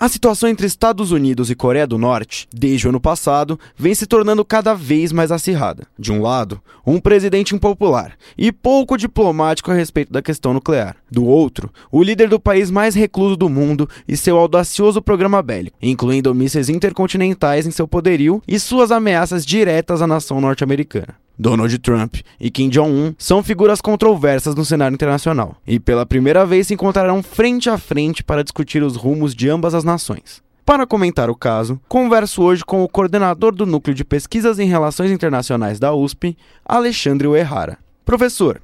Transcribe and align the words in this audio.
A 0.00 0.08
situação 0.08 0.48
entre 0.48 0.66
Estados 0.66 1.12
Unidos 1.12 1.50
e 1.50 1.54
Coreia 1.54 1.86
do 1.86 1.98
Norte, 1.98 2.48
desde 2.50 2.86
o 2.86 2.88
ano 2.88 2.98
passado, 2.98 3.60
vem 3.76 3.94
se 3.94 4.06
tornando 4.06 4.42
cada 4.42 4.72
vez 4.72 5.12
mais 5.12 5.30
acirrada. 5.30 5.86
De 5.98 6.10
um 6.10 6.22
lado, 6.22 6.58
um 6.86 6.98
presidente 6.98 7.54
impopular 7.54 8.16
e 8.38 8.50
pouco 8.50 8.96
diplomático 8.96 9.70
a 9.70 9.74
respeito 9.74 10.10
da 10.10 10.22
questão 10.22 10.54
nuclear. 10.54 10.96
Do 11.10 11.26
outro, 11.26 11.70
o 11.92 12.02
líder 12.02 12.30
do 12.30 12.40
país 12.40 12.70
mais 12.70 12.94
recluso 12.94 13.36
do 13.36 13.50
mundo 13.50 13.86
e 14.08 14.16
seu 14.16 14.38
audacioso 14.38 15.02
programa 15.02 15.42
bélico, 15.42 15.76
incluindo 15.82 16.34
mísseis 16.34 16.70
intercontinentais 16.70 17.66
em 17.66 17.70
seu 17.70 17.86
poderio 17.86 18.42
e 18.48 18.58
suas 18.58 18.90
ameaças 18.90 19.44
diretas 19.44 20.00
à 20.00 20.06
nação 20.06 20.40
norte-americana. 20.40 21.14
Donald 21.40 21.78
Trump 21.78 22.16
e 22.38 22.50
Kim 22.50 22.68
Jong-un 22.68 23.14
são 23.16 23.42
figuras 23.42 23.80
controversas 23.80 24.54
no 24.54 24.62
cenário 24.62 24.94
internacional 24.94 25.56
e 25.66 25.80
pela 25.80 26.04
primeira 26.04 26.44
vez 26.44 26.66
se 26.66 26.74
encontrarão 26.74 27.22
frente 27.22 27.70
a 27.70 27.78
frente 27.78 28.22
para 28.22 28.44
discutir 28.44 28.82
os 28.82 28.94
rumos 28.94 29.34
de 29.34 29.48
ambas 29.48 29.74
as 29.74 29.82
nações. 29.82 30.42
Para 30.66 30.86
comentar 30.86 31.30
o 31.30 31.34
caso, 31.34 31.80
converso 31.88 32.42
hoje 32.42 32.62
com 32.62 32.84
o 32.84 32.88
coordenador 32.88 33.54
do 33.54 33.64
Núcleo 33.64 33.94
de 33.94 34.04
Pesquisas 34.04 34.58
em 34.58 34.68
Relações 34.68 35.10
Internacionais 35.10 35.80
da 35.80 35.94
USP, 35.94 36.36
Alexandre 36.62 37.26
Uerrara. 37.26 37.78
Professor, 38.04 38.60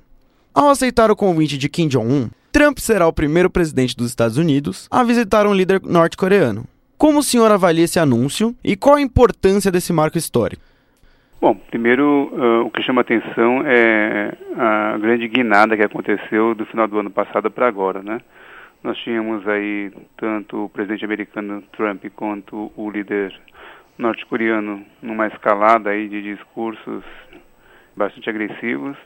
ao 0.53 0.69
aceitar 0.69 1.11
o 1.11 1.17
convite 1.17 1.57
de 1.57 1.71
Kim 1.71 1.89
Jong-un, 1.89 2.29
Trump 2.53 2.79
será 2.79 3.09
o 3.09 3.13
primeiro 3.13 3.49
presidente 3.49 3.97
dos 3.97 4.09
Estados 4.09 4.37
Unidos 4.37 4.87
a 4.91 5.03
visitar 5.03 5.47
um 5.47 5.55
líder 5.55 5.81
norte-coreano. 5.83 6.67
Como 6.99 7.21
o 7.21 7.23
senhor 7.23 7.51
avalia 7.51 7.87
esse 7.87 7.99
anúncio 7.99 8.55
e 8.63 8.77
qual 8.77 8.97
a 8.97 9.01
importância 9.01 9.73
desse 9.73 9.95
marco 9.95 10.19
histórico? 10.19 10.76
Bom, 11.39 11.55
primeiro 11.55 12.31
uh, 12.33 12.67
o 12.67 12.71
que 12.71 12.83
chama 12.83 13.03
atenção 13.03 13.63
é 13.67 14.33
a 14.57 14.97
grande 14.97 15.29
guinada 15.29 15.77
que 15.77 15.83
aconteceu 15.83 16.55
do 16.55 16.65
final 16.65 16.89
do 16.89 16.99
ano 16.99 17.11
passado 17.11 17.51
para 17.51 17.69
agora, 17.69 18.03
né? 18.03 18.23
Nós 18.83 18.97
tínhamos 18.99 19.47
aí 19.47 19.93
tanto 20.17 20.65
o 20.65 20.69
presidente 20.71 21.05
americano 21.05 21.63
Trump 21.77 22.03
quanto 22.15 22.73
o 22.75 22.91
líder 22.91 23.39
norte-coreano 23.99 24.83
numa 25.03 25.27
escalada 25.27 25.91
aí 25.91 26.09
de 26.09 26.23
discursos 26.23 27.05
bastante 27.95 28.31
agressivos 28.31 28.97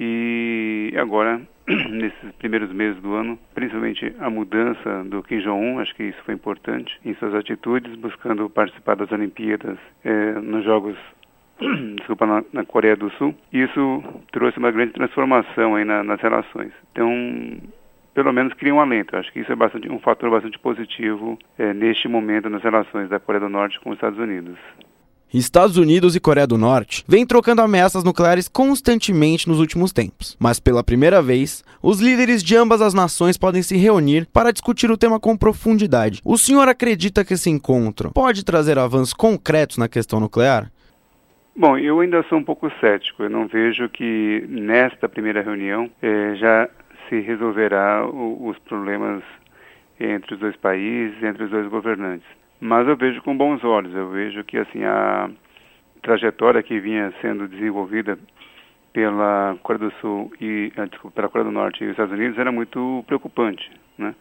e 0.00 0.94
agora 0.96 1.38
nesses 1.68 2.32
primeiros 2.38 2.72
meses 2.72 2.98
do 3.02 3.12
ano, 3.12 3.38
principalmente 3.54 4.14
a 4.20 4.30
mudança 4.30 5.04
do 5.04 5.22
Kim 5.22 5.40
Jong-un, 5.40 5.80
acho 5.80 5.94
que 5.96 6.04
isso 6.04 6.22
foi 6.24 6.32
importante 6.32 6.98
em 7.04 7.14
suas 7.16 7.34
atitudes, 7.34 7.94
buscando 7.96 8.48
participar 8.48 8.96
das 8.96 9.12
Olimpíadas 9.12 9.76
eh, 10.02 10.32
nos 10.40 10.64
Jogos 10.64 10.96
desculpa, 11.96 12.26
na, 12.26 12.44
na, 12.52 12.64
Coreia 12.64 12.96
do 12.96 13.10
Sul. 13.12 13.34
Isso 13.52 14.02
trouxe 14.32 14.58
uma 14.58 14.70
grande 14.70 14.92
transformação 14.92 15.76
aí 15.76 15.84
na, 15.84 16.02
nas 16.02 16.20
relações. 16.20 16.72
Então, 16.92 17.08
pelo 18.14 18.32
menos 18.32 18.52
cria 18.54 18.74
um 18.74 18.80
alento. 18.80 19.16
Acho 19.16 19.32
que 19.32 19.40
isso 19.40 19.52
é 19.52 19.56
bastante, 19.56 19.90
um 19.90 19.98
fator 19.98 20.30
bastante 20.30 20.58
positivo 20.58 21.38
é, 21.58 21.72
neste 21.72 22.08
momento 22.08 22.48
nas 22.48 22.62
relações 22.62 23.08
da 23.08 23.20
Coreia 23.20 23.44
do 23.44 23.48
Norte 23.48 23.80
com 23.80 23.90
os 23.90 23.96
Estados 23.96 24.18
Unidos. 24.18 24.58
Estados 25.32 25.78
Unidos 25.78 26.14
e 26.14 26.20
Coreia 26.20 26.46
do 26.46 26.58
Norte 26.58 27.02
vêm 27.08 27.24
trocando 27.24 27.62
ameaças 27.62 28.04
nucleares 28.04 28.48
constantemente 28.48 29.48
nos 29.48 29.60
últimos 29.60 29.90
tempos. 29.90 30.36
Mas 30.38 30.60
pela 30.60 30.84
primeira 30.84 31.22
vez, 31.22 31.64
os 31.82 32.00
líderes 32.00 32.42
de 32.42 32.54
ambas 32.54 32.82
as 32.82 32.92
nações 32.92 33.38
podem 33.38 33.62
se 33.62 33.74
reunir 33.78 34.28
para 34.30 34.52
discutir 34.52 34.90
o 34.90 34.96
tema 34.96 35.18
com 35.18 35.34
profundidade. 35.34 36.20
O 36.22 36.36
senhor 36.36 36.68
acredita 36.68 37.24
que 37.24 37.32
esse 37.32 37.48
encontro 37.48 38.12
pode 38.12 38.44
trazer 38.44 38.78
avanços 38.78 39.14
concretos 39.14 39.78
na 39.78 39.88
questão 39.88 40.20
nuclear? 40.20 40.70
Bom, 41.54 41.76
eu 41.76 42.00
ainda 42.00 42.22
sou 42.24 42.38
um 42.38 42.44
pouco 42.44 42.70
cético. 42.80 43.24
Eu 43.24 43.30
não 43.30 43.46
vejo 43.46 43.86
que 43.90 44.44
nesta 44.48 45.06
primeira 45.06 45.42
reunião 45.42 45.90
eh, 46.00 46.34
já 46.36 46.66
se 47.08 47.20
resolverá 47.20 48.06
o, 48.06 48.48
os 48.48 48.58
problemas 48.60 49.22
entre 50.00 50.34
os 50.34 50.40
dois 50.40 50.56
países, 50.56 51.22
entre 51.22 51.44
os 51.44 51.50
dois 51.50 51.68
governantes. 51.68 52.26
Mas 52.58 52.88
eu 52.88 52.96
vejo 52.96 53.20
com 53.22 53.36
bons 53.36 53.62
olhos. 53.64 53.94
Eu 53.94 54.08
vejo 54.08 54.42
que 54.44 54.56
assim 54.56 54.82
a 54.84 55.28
trajetória 56.00 56.62
que 56.62 56.80
vinha 56.80 57.12
sendo 57.20 57.46
desenvolvida 57.46 58.18
pela 58.94 59.56
Coreia 59.62 59.90
do 59.90 59.94
Sul 60.00 60.32
e 60.40 60.72
ah, 60.78 60.86
desculpa, 60.86 61.16
pela 61.16 61.28
Coreia 61.28 61.50
do 61.50 61.54
Norte 61.54 61.84
e 61.84 61.86
os 61.86 61.90
Estados 61.90 62.14
Unidos 62.14 62.38
era 62.38 62.50
muito 62.50 63.04
preocupante, 63.06 63.70
né? 63.98 64.14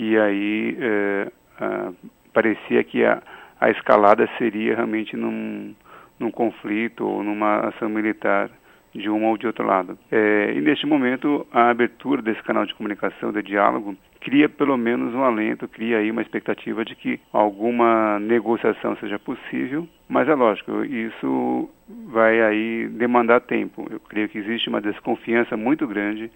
E 0.00 0.18
aí 0.18 0.76
eh, 0.80 1.32
ah, 1.60 1.92
parecia 2.32 2.82
que 2.82 3.04
a, 3.04 3.22
a 3.60 3.70
escalada 3.70 4.28
seria 4.36 4.74
realmente 4.74 5.16
num 5.16 5.74
num 6.22 6.30
conflito 6.30 7.06
ou 7.06 7.22
numa 7.22 7.68
ação 7.68 7.88
militar 7.88 8.50
de 8.94 9.08
um 9.08 9.24
ou 9.24 9.38
de 9.38 9.46
outro 9.46 9.66
lado. 9.66 9.98
É, 10.10 10.52
e 10.54 10.60
neste 10.60 10.86
momento, 10.86 11.46
a 11.50 11.70
abertura 11.70 12.20
desse 12.20 12.42
canal 12.42 12.66
de 12.66 12.74
comunicação, 12.74 13.32
de 13.32 13.42
diálogo, 13.42 13.96
cria 14.20 14.48
pelo 14.48 14.76
menos 14.76 15.14
um 15.14 15.24
alento, 15.24 15.66
cria 15.66 15.98
aí 15.98 16.10
uma 16.10 16.22
expectativa 16.22 16.84
de 16.84 16.94
que 16.94 17.18
alguma 17.32 18.18
negociação 18.20 18.96
seja 18.96 19.18
possível, 19.18 19.88
mas 20.08 20.28
é 20.28 20.34
lógico, 20.34 20.84
isso 20.84 21.68
vai 22.06 22.40
aí 22.42 22.88
demandar 22.88 23.40
tempo. 23.40 23.86
Eu 23.90 23.98
creio 23.98 24.28
que 24.28 24.38
existe 24.38 24.68
uma 24.68 24.80
desconfiança 24.80 25.56
muito 25.56 25.86
grande 25.86 26.30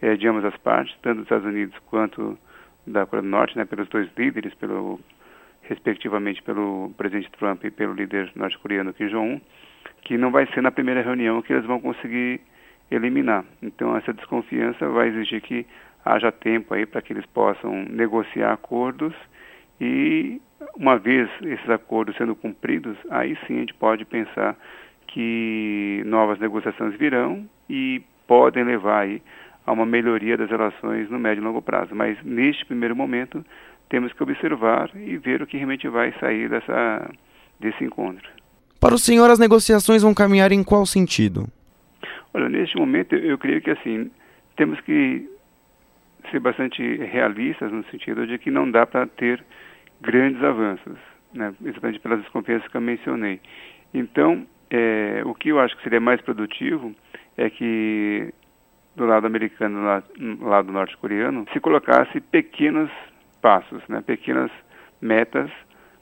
é, 0.00 0.16
de 0.16 0.26
ambas 0.26 0.44
as 0.44 0.56
partes, 0.56 0.94
tanto 1.00 1.16
dos 1.16 1.24
Estados 1.24 1.46
Unidos 1.46 1.76
quanto 1.86 2.36
da 2.86 3.06
Coreia 3.06 3.22
do 3.22 3.28
Norte, 3.28 3.56
né, 3.56 3.64
pelos 3.64 3.88
dois 3.88 4.08
líderes, 4.16 4.52
pelo 4.54 4.98
respectivamente 5.72 6.42
pelo 6.42 6.92
presidente 6.96 7.30
Trump 7.32 7.64
e 7.64 7.70
pelo 7.70 7.94
líder 7.94 8.30
norte-coreano 8.34 8.92
Kim 8.92 9.08
Jong-un, 9.08 9.40
que 10.02 10.18
não 10.18 10.30
vai 10.30 10.46
ser 10.52 10.60
na 10.60 10.70
primeira 10.70 11.02
reunião 11.02 11.42
que 11.42 11.52
eles 11.52 11.64
vão 11.64 11.80
conseguir 11.80 12.40
eliminar. 12.90 13.44
Então 13.62 13.96
essa 13.96 14.12
desconfiança 14.12 14.88
vai 14.88 15.08
exigir 15.08 15.40
que 15.40 15.66
haja 16.04 16.30
tempo 16.30 16.74
aí 16.74 16.84
para 16.84 17.00
que 17.00 17.12
eles 17.12 17.26
possam 17.26 17.84
negociar 17.88 18.52
acordos 18.52 19.14
e 19.80 20.40
uma 20.76 20.98
vez 20.98 21.28
esses 21.42 21.70
acordos 21.70 22.16
sendo 22.16 22.36
cumpridos, 22.36 22.96
aí 23.10 23.36
sim 23.46 23.56
a 23.56 23.60
gente 23.60 23.74
pode 23.74 24.04
pensar 24.04 24.56
que 25.08 26.02
novas 26.06 26.38
negociações 26.38 26.94
virão 26.96 27.48
e 27.68 28.02
podem 28.26 28.64
levar 28.64 29.00
aí 29.00 29.22
a 29.66 29.72
uma 29.72 29.86
melhoria 29.86 30.36
das 30.36 30.50
relações 30.50 31.08
no 31.10 31.18
médio 31.18 31.42
e 31.42 31.44
longo 31.44 31.62
prazo. 31.62 31.94
Mas 31.94 32.16
neste 32.22 32.64
primeiro 32.64 32.96
momento 32.96 33.44
temos 33.92 34.10
que 34.14 34.22
observar 34.22 34.90
e 34.96 35.18
ver 35.18 35.42
o 35.42 35.46
que 35.46 35.58
realmente 35.58 35.86
vai 35.86 36.14
sair 36.18 36.48
dessa, 36.48 37.10
desse 37.60 37.84
encontro. 37.84 38.26
Para 38.80 38.94
o 38.94 38.98
senhor, 38.98 39.30
as 39.30 39.38
negociações 39.38 40.02
vão 40.02 40.14
caminhar 40.14 40.50
em 40.50 40.64
qual 40.64 40.86
sentido? 40.86 41.46
Olha, 42.32 42.48
neste 42.48 42.74
momento, 42.78 43.14
eu 43.14 43.36
creio 43.36 43.60
que 43.60 43.70
assim, 43.70 44.10
temos 44.56 44.80
que 44.80 45.28
ser 46.30 46.40
bastante 46.40 46.82
realistas 47.04 47.70
no 47.70 47.84
sentido 47.90 48.26
de 48.26 48.38
que 48.38 48.50
não 48.50 48.70
dá 48.70 48.86
para 48.86 49.06
ter 49.06 49.44
grandes 50.00 50.42
avanços, 50.42 50.96
né, 51.34 51.52
exatamente 51.62 52.00
pelas 52.00 52.20
desconfianças 52.20 52.66
que 52.68 52.76
eu 52.78 52.80
mencionei. 52.80 53.42
Então, 53.92 54.46
é, 54.70 55.20
o 55.26 55.34
que 55.34 55.50
eu 55.50 55.60
acho 55.60 55.76
que 55.76 55.82
seria 55.82 56.00
mais 56.00 56.18
produtivo 56.22 56.94
é 57.36 57.50
que 57.50 58.32
do 58.96 59.04
lado 59.04 59.26
americano, 59.26 60.02
do 60.18 60.48
lado 60.48 60.72
norte-coreano, 60.72 61.44
se 61.52 61.60
colocasse 61.60 62.20
pequenos 62.20 62.90
passos, 63.42 63.82
né, 63.88 64.00
pequenas 64.00 64.50
metas, 65.00 65.50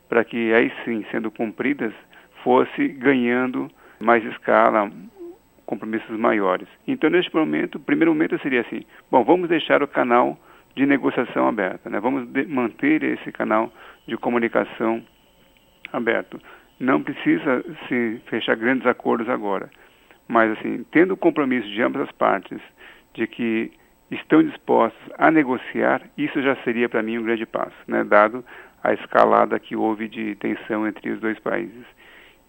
para 0.08 0.22
que 0.22 0.52
aí 0.52 0.70
sim, 0.84 1.04
sendo 1.10 1.30
cumpridas, 1.30 1.92
fosse 2.44 2.88
ganhando 2.88 3.70
mais 3.98 4.24
escala, 4.24 4.90
compromissos 5.66 6.18
maiores. 6.18 6.68
Então, 6.86 7.08
neste 7.08 7.34
momento, 7.34 7.76
o 7.76 7.80
primeiro 7.80 8.12
momento 8.12 8.38
seria 8.42 8.60
assim: 8.60 8.82
bom, 9.10 9.24
vamos 9.24 9.48
deixar 9.48 9.82
o 9.82 9.88
canal 9.88 10.38
de 10.74 10.86
negociação 10.86 11.48
aberto, 11.48 11.88
né? 11.88 11.98
vamos 11.98 12.28
manter 12.48 13.02
esse 13.02 13.32
canal 13.32 13.72
de 14.06 14.16
comunicação 14.16 15.02
aberto. 15.92 16.40
Não 16.78 17.02
precisa 17.02 17.64
se 17.88 18.20
fechar 18.26 18.56
grandes 18.56 18.86
acordos 18.86 19.28
agora, 19.28 19.68
mas 20.28 20.52
assim, 20.52 20.84
tendo 20.90 21.14
o 21.14 21.16
compromisso 21.16 21.68
de 21.68 21.82
ambas 21.82 22.02
as 22.02 22.12
partes 22.12 22.60
de 23.14 23.26
que 23.26 23.72
estão 24.10 24.42
dispostos 24.42 25.00
a 25.16 25.30
negociar, 25.30 26.02
isso 26.18 26.42
já 26.42 26.56
seria 26.64 26.88
para 26.88 27.02
mim 27.02 27.18
um 27.18 27.22
grande 27.22 27.46
passo, 27.46 27.76
né, 27.86 28.04
dado 28.04 28.44
a 28.82 28.92
escalada 28.92 29.58
que 29.58 29.76
houve 29.76 30.08
de 30.08 30.34
tensão 30.36 30.86
entre 30.86 31.10
os 31.10 31.20
dois 31.20 31.38
países. 31.38 31.84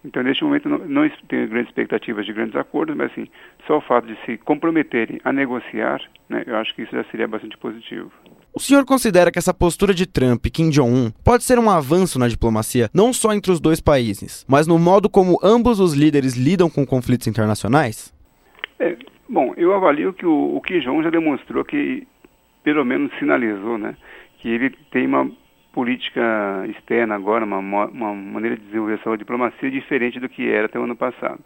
Então, 0.04 0.22
neste 0.22 0.42
momento, 0.42 0.68
não, 0.68 0.78
não 0.78 1.08
tenho 1.28 1.48
grandes 1.48 1.68
expectativas 1.68 2.26
de 2.26 2.32
grandes 2.32 2.56
acordos, 2.56 2.96
mas 2.96 3.12
assim, 3.12 3.28
só 3.66 3.78
o 3.78 3.80
fato 3.80 4.06
de 4.06 4.18
se 4.26 4.36
comprometerem 4.38 5.20
a 5.22 5.32
negociar, 5.32 6.00
né, 6.28 6.42
eu 6.46 6.56
acho 6.56 6.74
que 6.74 6.82
isso 6.82 6.90
já 6.90 7.04
seria 7.04 7.28
bastante 7.28 7.56
positivo. 7.56 8.10
O 8.52 8.60
senhor 8.60 8.84
considera 8.84 9.30
que 9.30 9.38
essa 9.38 9.54
postura 9.54 9.94
de 9.94 10.04
Trump 10.04 10.44
e 10.44 10.50
Kim 10.50 10.70
Jong-un 10.70 11.12
pode 11.24 11.44
ser 11.44 11.58
um 11.58 11.70
avanço 11.70 12.18
na 12.18 12.26
diplomacia, 12.26 12.90
não 12.92 13.12
só 13.12 13.32
entre 13.32 13.52
os 13.52 13.60
dois 13.60 13.80
países, 13.80 14.44
mas 14.48 14.66
no 14.66 14.78
modo 14.78 15.08
como 15.08 15.38
ambos 15.42 15.78
os 15.78 15.94
líderes 15.94 16.34
lidam 16.34 16.68
com 16.68 16.84
conflitos 16.84 17.28
internacionais? 17.28 18.12
É, 18.80 18.96
Bom, 19.32 19.54
eu 19.56 19.72
avalio 19.72 20.12
que 20.12 20.26
o, 20.26 20.56
o 20.56 20.60
Kim 20.60 20.80
Jong 20.80 21.02
já 21.02 21.08
demonstrou 21.08 21.64
que, 21.64 22.06
pelo 22.62 22.84
menos 22.84 23.10
sinalizou, 23.18 23.78
né, 23.78 23.96
que 24.36 24.50
ele 24.50 24.68
tem 24.90 25.06
uma 25.06 25.26
política 25.72 26.20
externa 26.68 27.14
agora, 27.14 27.42
uma, 27.42 27.86
uma 27.86 28.14
maneira 28.14 28.58
de 28.58 28.64
desenvolver 28.66 28.98
sua 28.98 29.16
diplomacia 29.16 29.70
diferente 29.70 30.20
do 30.20 30.28
que 30.28 30.50
era 30.50 30.66
até 30.66 30.78
o 30.78 30.82
ano 30.82 30.94
passado. 30.94 31.40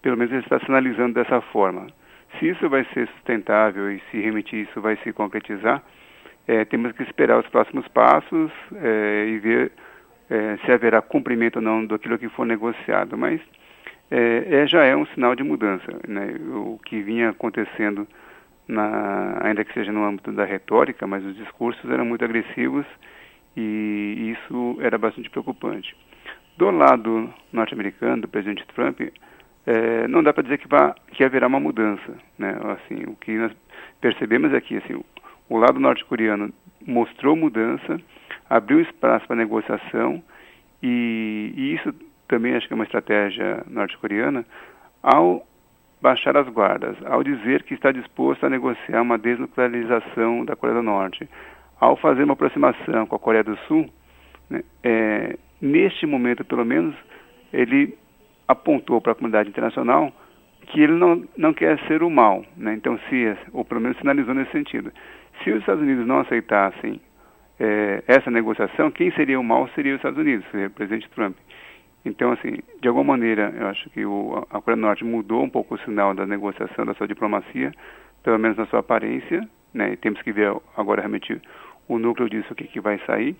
Pelo 0.00 0.16
menos 0.16 0.32
ele 0.32 0.44
está 0.44 0.60
sinalizando 0.60 1.14
dessa 1.14 1.40
forma. 1.40 1.88
Se 2.38 2.50
isso 2.50 2.68
vai 2.68 2.84
ser 2.94 3.08
sustentável 3.08 3.90
e 3.90 4.00
se 4.08 4.20
realmente 4.20 4.62
isso 4.62 4.80
vai 4.80 4.96
se 4.98 5.12
concretizar, 5.12 5.82
é, 6.46 6.64
temos 6.66 6.92
que 6.92 7.02
esperar 7.02 7.40
os 7.40 7.48
próximos 7.48 7.88
passos 7.88 8.52
é, 8.76 9.26
e 9.26 9.38
ver 9.40 9.72
é, 10.30 10.56
se 10.64 10.70
haverá 10.70 11.02
cumprimento 11.02 11.56
ou 11.56 11.62
não 11.62 11.84
daquilo 11.84 12.16
que 12.16 12.28
for 12.28 12.46
negociado. 12.46 13.18
Mas 13.18 13.40
é, 14.12 14.62
é, 14.62 14.66
já 14.66 14.84
é 14.84 14.94
um 14.94 15.06
sinal 15.06 15.34
de 15.34 15.42
mudança. 15.42 15.90
Né? 16.06 16.36
O 16.54 16.78
que 16.84 17.00
vinha 17.00 17.30
acontecendo, 17.30 18.06
na, 18.68 19.38
ainda 19.42 19.64
que 19.64 19.72
seja 19.72 19.90
no 19.90 20.04
âmbito 20.04 20.30
da 20.32 20.44
retórica, 20.44 21.06
mas 21.06 21.24
os 21.24 21.34
discursos 21.34 21.90
eram 21.90 22.04
muito 22.04 22.22
agressivos 22.22 22.84
e 23.56 24.36
isso 24.36 24.76
era 24.80 24.98
bastante 24.98 25.30
preocupante. 25.30 25.96
Do 26.58 26.70
lado 26.70 27.32
norte-americano, 27.50 28.20
do 28.20 28.28
presidente 28.28 28.66
Trump, 28.74 29.00
é, 29.66 30.06
não 30.08 30.22
dá 30.22 30.30
para 30.30 30.42
dizer 30.42 30.58
que, 30.58 30.68
vá, 30.68 30.94
que 31.12 31.24
haverá 31.24 31.46
uma 31.46 31.58
mudança. 31.58 32.14
Né? 32.38 32.54
Assim, 32.64 33.04
o 33.04 33.16
que 33.16 33.32
nós 33.32 33.52
percebemos 33.98 34.52
é 34.52 34.60
que 34.60 34.76
assim, 34.76 35.02
o, 35.48 35.56
lado 35.56 35.80
norte-coreano 35.80 36.52
mostrou 36.86 37.34
mudança, 37.34 37.98
abriu 38.50 38.80
espaço 38.80 39.26
para 39.26 39.36
negociação 39.36 40.22
e, 40.82 41.54
e, 41.56 41.74
isso 41.74 41.94
também 42.28 42.54
acho 42.54 42.66
que 42.66 42.72
é 42.72 42.76
uma 42.76 42.84
estratégia 42.84 43.62
norte-coreana 43.68 44.44
ao 45.02 45.46
baixar 46.00 46.36
as 46.36 46.48
guardas, 46.48 46.96
ao 47.06 47.22
dizer 47.22 47.62
que 47.62 47.74
está 47.74 47.92
disposto 47.92 48.44
a 48.44 48.50
negociar 48.50 49.02
uma 49.02 49.16
desnuclearização 49.16 50.44
da 50.44 50.56
Coreia 50.56 50.78
do 50.78 50.82
Norte, 50.82 51.28
ao 51.80 51.96
fazer 51.96 52.24
uma 52.24 52.32
aproximação 52.32 53.06
com 53.06 53.14
a 53.14 53.18
Coreia 53.18 53.44
do 53.44 53.56
Sul, 53.68 53.88
né, 54.50 54.62
é, 54.82 55.36
neste 55.60 56.06
momento 56.06 56.44
pelo 56.44 56.64
menos 56.64 56.94
ele 57.52 57.96
apontou 58.48 59.00
para 59.00 59.12
a 59.12 59.14
comunidade 59.14 59.48
internacional 59.48 60.12
que 60.66 60.80
ele 60.80 60.92
não, 60.92 61.24
não 61.36 61.52
quer 61.52 61.78
ser 61.86 62.02
o 62.02 62.10
mal, 62.10 62.44
né? 62.56 62.74
então 62.74 62.98
se, 63.08 63.36
ou 63.52 63.64
pelo 63.64 63.80
menos 63.80 63.96
sinalizou 63.98 64.34
nesse 64.34 64.52
sentido. 64.52 64.92
Se 65.42 65.50
os 65.50 65.60
Estados 65.60 65.82
Unidos 65.82 66.06
não 66.06 66.20
aceitassem 66.20 67.00
é, 67.58 68.02
essa 68.06 68.30
negociação, 68.30 68.90
quem 68.90 69.10
seria 69.12 69.38
o 69.38 69.44
mal 69.44 69.68
seria 69.74 69.92
os 69.92 69.98
Estados 69.98 70.18
Unidos, 70.18 70.46
seria 70.50 70.68
o 70.68 70.70
presidente 70.70 71.08
Trump. 71.10 71.36
Então, 72.04 72.32
assim, 72.32 72.58
de 72.80 72.88
alguma 72.88 73.12
maneira, 73.12 73.52
eu 73.56 73.66
acho 73.68 73.88
que 73.90 74.04
o, 74.04 74.46
a 74.50 74.60
Coreia 74.60 74.76
do 74.76 74.82
Norte 74.82 75.04
mudou 75.04 75.42
um 75.42 75.48
pouco 75.48 75.74
o 75.74 75.78
sinal 75.78 76.14
da 76.14 76.26
negociação, 76.26 76.84
da 76.84 76.94
sua 76.94 77.06
diplomacia, 77.06 77.72
pelo 78.22 78.38
menos 78.38 78.56
na 78.56 78.66
sua 78.66 78.80
aparência, 78.80 79.48
né? 79.72 79.92
E 79.92 79.96
temos 79.96 80.20
que 80.22 80.32
ver 80.32 80.52
agora 80.76 81.00
realmente 81.00 81.40
o 81.88 81.98
núcleo 81.98 82.28
disso, 82.28 82.52
o 82.52 82.56
que, 82.56 82.64
que 82.64 82.80
vai 82.80 82.98
sair. 83.06 83.36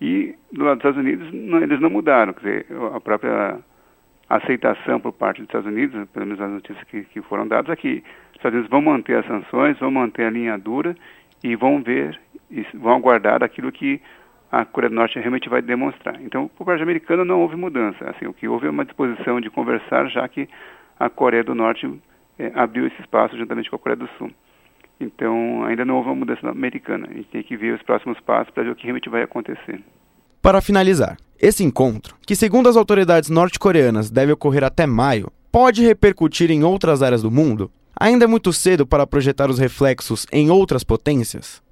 E 0.00 0.34
do 0.52 0.64
lado 0.64 0.78
dos 0.78 0.90
Estados 0.90 0.98
Unidos, 0.98 1.32
não, 1.32 1.62
eles 1.62 1.80
não 1.80 1.88
mudaram, 1.88 2.32
quer 2.34 2.40
dizer, 2.40 2.66
a 2.94 3.00
própria 3.00 3.58
aceitação 4.28 5.00
por 5.00 5.12
parte 5.12 5.38
dos 5.38 5.48
Estados 5.48 5.66
Unidos, 5.66 6.08
pelo 6.10 6.26
menos 6.26 6.40
as 6.40 6.50
notícias 6.50 6.84
que, 6.84 7.04
que 7.04 7.22
foram 7.22 7.46
dadas, 7.46 7.70
é 7.70 7.76
que 7.76 8.02
os 8.30 8.36
Estados 8.36 8.54
Unidos 8.54 8.70
vão 8.70 8.82
manter 8.82 9.16
as 9.18 9.26
sanções, 9.26 9.78
vão 9.78 9.90
manter 9.90 10.26
a 10.26 10.30
linha 10.30 10.58
dura 10.58 10.94
e 11.42 11.54
vão 11.56 11.82
ver, 11.82 12.18
vão 12.74 12.96
aguardar 12.96 13.42
aquilo 13.42 13.70
que 13.70 14.00
a 14.54 14.64
Coreia 14.64 14.88
do 14.88 14.94
Norte 14.94 15.18
realmente 15.18 15.48
vai 15.48 15.60
demonstrar. 15.60 16.20
Então, 16.22 16.46
por 16.46 16.64
parte 16.64 16.80
americana 16.80 17.24
não 17.24 17.40
houve 17.40 17.56
mudança. 17.56 18.08
Assim, 18.08 18.26
o 18.26 18.32
que 18.32 18.46
houve 18.46 18.68
é 18.68 18.70
uma 18.70 18.84
disposição 18.84 19.40
de 19.40 19.50
conversar, 19.50 20.08
já 20.08 20.28
que 20.28 20.48
a 20.98 21.10
Coreia 21.10 21.42
do 21.42 21.56
Norte 21.56 21.90
é, 22.38 22.52
abriu 22.54 22.86
esse 22.86 23.00
espaço 23.00 23.36
juntamente 23.36 23.68
com 23.68 23.74
a 23.74 23.78
Coreia 23.80 23.96
do 23.96 24.08
Sul. 24.16 24.30
Então, 25.00 25.64
ainda 25.64 25.84
não 25.84 25.96
houve 25.96 26.08
uma 26.08 26.14
mudança 26.14 26.48
americana. 26.48 27.08
A 27.10 27.14
gente 27.14 27.28
tem 27.30 27.42
que 27.42 27.56
ver 27.56 27.74
os 27.74 27.82
próximos 27.82 28.20
passos 28.20 28.54
para 28.54 28.62
ver 28.62 28.70
o 28.70 28.76
que 28.76 28.84
realmente 28.84 29.10
vai 29.10 29.22
acontecer. 29.22 29.82
Para 30.40 30.60
finalizar, 30.60 31.16
esse 31.40 31.64
encontro, 31.64 32.14
que 32.24 32.36
segundo 32.36 32.68
as 32.68 32.76
autoridades 32.76 33.30
norte-coreanas 33.30 34.08
deve 34.08 34.30
ocorrer 34.30 34.62
até 34.62 34.86
maio, 34.86 35.32
pode 35.50 35.84
repercutir 35.84 36.52
em 36.52 36.62
outras 36.62 37.02
áreas 37.02 37.22
do 37.22 37.30
mundo? 37.30 37.72
Ainda 37.98 38.24
é 38.24 38.28
muito 38.28 38.52
cedo 38.52 38.86
para 38.86 39.06
projetar 39.06 39.50
os 39.50 39.58
reflexos 39.58 40.28
em 40.30 40.48
outras 40.48 40.84
potências? 40.84 41.63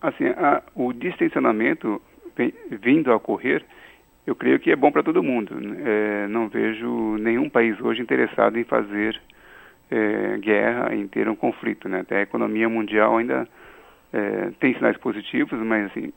Assim, 0.00 0.26
a, 0.28 0.62
o 0.74 0.92
distensionamento 0.92 2.00
vindo 2.82 3.12
a 3.12 3.16
ocorrer, 3.16 3.64
eu 4.26 4.34
creio 4.34 4.58
que 4.58 4.70
é 4.70 4.76
bom 4.76 4.90
para 4.90 5.02
todo 5.02 5.22
mundo. 5.22 5.54
É, 5.84 6.26
não 6.28 6.48
vejo 6.48 7.16
nenhum 7.18 7.48
país 7.48 7.78
hoje 7.80 8.00
interessado 8.00 8.58
em 8.58 8.64
fazer 8.64 9.20
é, 9.90 10.38
guerra, 10.38 10.94
em 10.94 11.06
ter 11.06 11.28
um 11.28 11.36
conflito. 11.36 11.88
Né? 11.88 12.00
Até 12.00 12.18
a 12.18 12.22
economia 12.22 12.68
mundial 12.68 13.18
ainda 13.18 13.46
é, 14.12 14.50
tem 14.58 14.74
sinais 14.74 14.96
positivos, 14.98 15.58
mas 15.60 15.86
assim, 15.86 16.12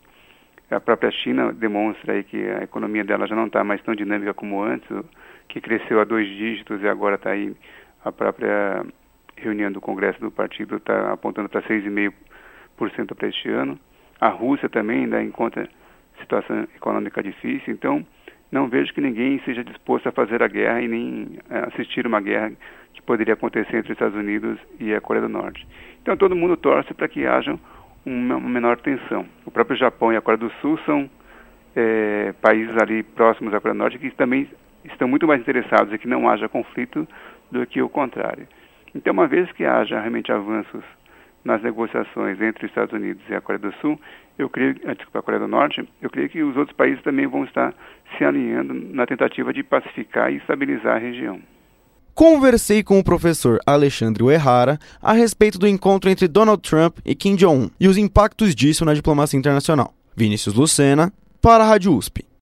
a 0.70 0.80
própria 0.80 1.12
China 1.12 1.52
demonstra 1.52 2.14
aí 2.14 2.24
que 2.24 2.38
a 2.38 2.64
economia 2.64 3.04
dela 3.04 3.28
já 3.28 3.36
não 3.36 3.48
está 3.48 3.64
mais 3.64 3.82
tão 3.82 3.96
dinâmica 3.96 4.34
como 4.34 4.62
antes, 4.62 4.88
que 5.48 5.60
cresceu 5.60 6.00
a 6.00 6.04
dois 6.04 6.28
dígitos 6.28 6.82
e 6.82 6.88
agora 6.88 7.16
está 7.16 7.32
aí 7.32 7.56
a 8.04 8.12
própria 8.12 8.86
reunião 9.36 9.72
do 9.72 9.82
Congresso 9.82 10.20
do 10.20 10.32
partido 10.32 10.78
está 10.78 11.14
apontando 11.14 11.50
para 11.50 11.62
6,5% 11.64 12.14
para 13.16 13.28
este 13.28 13.50
ano. 13.50 13.78
A 14.20 14.30
Rússia 14.30 14.70
também 14.70 15.04
ainda 15.04 15.22
encontra 15.22 15.68
situação 16.20 16.68
econômica 16.76 17.22
difícil, 17.22 17.74
então 17.74 18.06
não 18.52 18.68
vejo 18.68 18.94
que 18.94 19.02
ninguém 19.02 19.42
seja 19.46 19.64
disposto 19.64 20.08
a 20.08 20.12
fazer 20.12 20.44
a 20.44 20.48
guerra 20.48 20.82
e 20.82 20.88
nem 20.88 21.40
assistir 21.50 22.06
uma 22.06 22.22
guerra 22.22 22.52
que 22.94 23.02
poderia 23.02 23.34
acontecer 23.34 23.78
entre 23.78 23.92
os 23.92 23.96
Estados 23.96 24.16
Unidos 24.16 24.60
e 24.80 24.94
a 24.94 25.02
Coreia 25.02 25.28
do 25.28 25.34
Norte. 25.34 25.68
Então 26.02 26.16
todo 26.16 26.36
mundo 26.36 26.56
torce 26.56 26.94
para 26.94 27.08
que 27.08 27.26
haja 27.26 27.58
uma 28.06 28.40
menor 28.40 28.78
tensão. 28.78 29.26
O 29.46 29.52
próprio 29.52 29.78
Japão 29.78 30.14
e 30.14 30.18
a 30.18 30.22
Coreia 30.22 30.38
do 30.38 30.52
Sul 30.62 30.78
são 30.86 31.10
é, 31.76 32.34
países 32.42 32.76
ali 32.78 33.02
próximos 33.02 33.54
à 33.54 33.60
Coreia 33.60 33.76
do 33.76 33.80
Norte 33.80 33.98
que 33.98 34.12
também 34.12 34.48
estão 34.86 35.08
muito 35.08 35.26
mais 35.26 35.42
interessados 35.42 35.94
em 35.94 35.98
que 35.98 36.08
não 36.08 36.30
haja 36.30 36.48
conflito 36.48 37.08
do 37.52 37.66
que 37.66 37.82
o 37.82 37.90
contrário. 37.90 38.48
Então, 38.94 39.14
uma 39.14 39.28
vez 39.28 39.52
que 39.54 39.66
haja 39.66 40.00
realmente 40.00 40.32
avanços 40.32 40.84
nas 41.44 41.62
negociações 41.62 42.42
entre 42.42 42.66
os 42.66 42.72
Estados 42.72 42.94
Unidos 42.94 43.22
e 43.30 43.36
a 43.36 43.42
Coreia 43.42 43.72
do 43.72 43.74
Sul, 43.80 44.00
eu 44.38 44.50
creio, 44.50 44.76
eh, 44.84 44.96
desculpa, 44.96 45.20
a 45.20 45.22
Coreia 45.22 45.42
do 45.42 45.48
Norte, 45.48 45.88
eu 46.02 46.10
creio 46.10 46.30
que 46.30 46.42
os 46.42 46.56
outros 46.56 46.76
países 46.76 47.04
também 47.04 47.28
vão 47.28 47.44
estar 47.44 47.74
se 48.18 48.24
alinhando 48.24 48.74
na 48.74 49.06
tentativa 49.06 49.54
de 49.54 49.64
pacificar 49.64 50.32
e 50.32 50.38
estabilizar 50.38 50.96
a 50.96 51.00
região. 51.00 51.40
Conversei 52.16 52.84
com 52.84 53.00
o 53.00 53.04
professor 53.04 53.60
Alexandre 53.66 54.24
Uehara 54.24 54.78
a 55.02 55.14
respeito 55.14 55.58
do 55.58 55.68
encontro 55.68 56.10
entre 56.10 56.28
Donald 56.28 56.62
Trump 56.62 57.00
e 57.04 57.16
Kim 57.16 57.36
Jong-un 57.36 57.70
e 57.80 57.88
os 57.88 57.98
impactos 57.98 58.54
disso 58.54 58.86
na 58.86 58.94
diplomacia 58.94 59.38
internacional. 59.38 59.94
Vinícius 60.16 60.54
Lucena, 60.54 61.12
para 61.42 61.64
a 61.64 61.68
Rádio 61.68 61.96
USP. 61.96 62.33